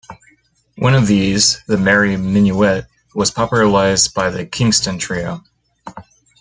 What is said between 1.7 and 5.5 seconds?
Merry Minuet", was popularized by the Kingston Trio.